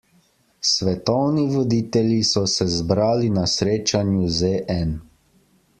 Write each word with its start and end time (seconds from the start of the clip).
Svetovni 0.69 1.43
voditelji 1.51 2.17
so 2.31 2.43
se 2.55 2.67
zbrali 2.77 3.29
na 3.39 3.45
srečanju 3.57 4.33
ZN. 4.39 4.99